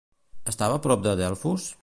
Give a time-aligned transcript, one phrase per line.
[0.53, 1.73] Estava a prop de Delfos?